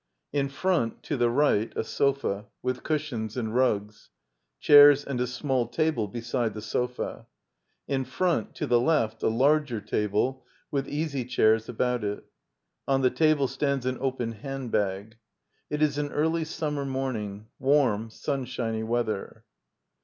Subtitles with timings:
[0.33, 4.09] In front, to the right, a sofa, with cush ions and rugs.
[4.59, 7.27] Chairs and a small table beside the sofa.
[7.87, 12.23] In front, to the left, a larger table, with easy chairs about it.
[12.87, 15.17] On the table stands an open hand bag.
[15.69, 19.43] It is an early summer morning; warm, sunshiny weather.